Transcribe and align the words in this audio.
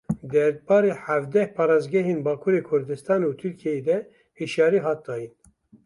Derbarê 0.31 0.93
hevdeh 1.05 1.49
parêzgehên 1.57 2.19
Bakurê 2.25 2.61
Kurdistanê 2.69 3.25
û 3.31 3.33
Tirkiyeyê 3.41 3.81
de 3.87 3.97
hişyarî 4.39 4.79
hat 4.85 4.99
dayîn. 5.07 5.33